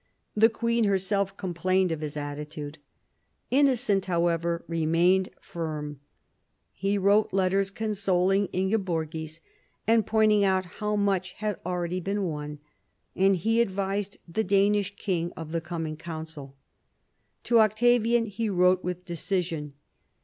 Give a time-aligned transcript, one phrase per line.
[0.35, 2.79] The queen herself complained of his attitude.
[3.51, 5.99] Innocent, however, re mained firm.
[6.71, 9.41] He wrote letters consoling Ingeborgis,
[9.85, 12.57] and pointing out how much had already been won,
[13.15, 16.55] and he advised the Danish king of the coming council.
[17.43, 19.73] To Octavian he wrote with decision.